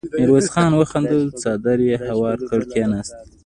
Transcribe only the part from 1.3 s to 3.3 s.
څادر يې هوار کړ، کېناست.